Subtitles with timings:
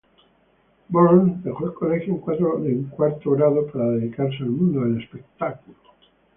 [0.89, 2.15] Burns dejó el colegio
[2.65, 5.75] en cuarto grado para dedicarse al mundo del espectáculo.